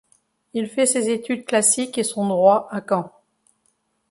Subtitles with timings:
[0.55, 3.11] Il fait ses études classiques et son droit à Caen.